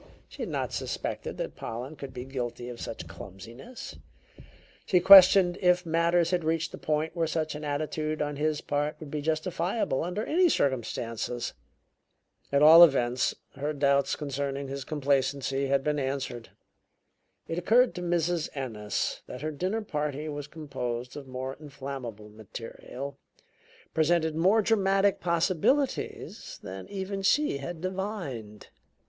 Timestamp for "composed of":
20.47-21.27